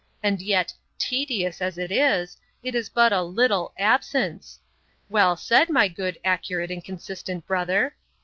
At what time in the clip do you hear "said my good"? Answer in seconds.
5.37-6.17